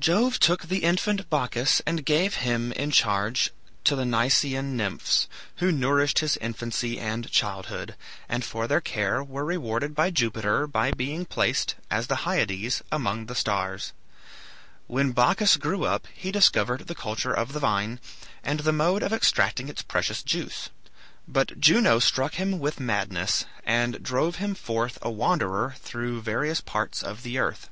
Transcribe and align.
Jove 0.00 0.40
took 0.40 0.62
the 0.64 0.82
infant 0.82 1.30
Bacchus 1.30 1.80
and 1.86 2.04
gave 2.04 2.34
him 2.42 2.72
in 2.72 2.90
charge 2.90 3.52
to 3.84 3.94
the 3.94 4.02
Nysaean 4.02 4.72
nymphs, 4.74 5.28
who 5.58 5.70
nourished 5.70 6.18
his 6.18 6.36
infancy 6.38 6.98
and 6.98 7.30
childhood, 7.30 7.94
and 8.28 8.44
for 8.44 8.66
their 8.66 8.80
care 8.80 9.22
were 9.22 9.44
rewarded 9.44 9.94
by 9.94 10.10
Jupiter 10.10 10.66
by 10.66 10.90
being 10.90 11.24
placed, 11.24 11.76
as 11.88 12.08
the 12.08 12.22
Hyades, 12.26 12.82
among 12.90 13.26
the 13.26 13.36
stars. 13.36 13.92
When 14.88 15.12
Bacchus 15.12 15.56
grew 15.56 15.84
up 15.84 16.08
he 16.14 16.32
discovered 16.32 16.88
the 16.88 16.96
culture 16.96 17.32
of 17.32 17.52
the 17.52 17.60
vine 17.60 18.00
and 18.42 18.58
the 18.58 18.72
mode 18.72 19.04
of 19.04 19.12
extracting 19.12 19.68
its 19.68 19.82
precious 19.82 20.24
juice; 20.24 20.70
but 21.28 21.60
Juno 21.60 22.00
struck 22.00 22.34
him 22.34 22.58
with 22.58 22.80
madness, 22.80 23.44
and 23.64 24.02
drove 24.02 24.34
him 24.42 24.56
forth 24.56 24.98
a 25.00 25.10
wanderer 25.12 25.76
through 25.78 26.22
various 26.22 26.60
parts 26.60 27.04
of 27.04 27.22
the 27.22 27.38
earth. 27.38 27.70